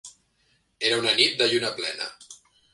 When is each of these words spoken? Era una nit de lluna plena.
Era 0.89 0.97
una 1.03 1.13
nit 1.21 1.37
de 1.43 1.51
lluna 1.53 1.73
plena. 1.79 2.11